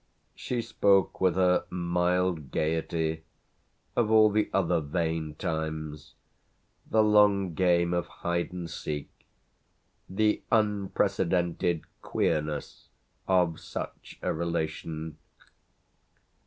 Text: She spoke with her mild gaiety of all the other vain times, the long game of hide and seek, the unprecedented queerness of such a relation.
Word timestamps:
She 0.33 0.63
spoke 0.63 1.21
with 1.21 1.35
her 1.35 1.65
mild 1.69 2.49
gaiety 2.49 3.23
of 3.95 4.09
all 4.09 4.31
the 4.31 4.49
other 4.51 4.79
vain 4.81 5.35
times, 5.35 6.15
the 6.89 7.03
long 7.03 7.53
game 7.53 7.93
of 7.93 8.07
hide 8.07 8.51
and 8.51 8.67
seek, 8.67 9.11
the 10.09 10.41
unprecedented 10.51 11.83
queerness 12.01 12.89
of 13.27 13.59
such 13.59 14.17
a 14.23 14.33
relation. 14.33 15.19